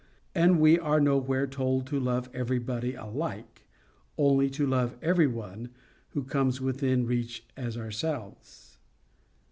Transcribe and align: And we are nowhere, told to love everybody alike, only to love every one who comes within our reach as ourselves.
And 0.33 0.59
we 0.59 0.79
are 0.79 0.99
nowhere, 0.99 1.45
told 1.45 1.85
to 1.85 1.99
love 1.99 2.27
everybody 2.33 2.95
alike, 2.95 3.67
only 4.17 4.49
to 4.49 4.65
love 4.65 4.97
every 4.99 5.27
one 5.27 5.69
who 6.13 6.23
comes 6.23 6.59
within 6.59 7.01
our 7.01 7.05
reach 7.05 7.45
as 7.55 7.77
ourselves. 7.77 8.79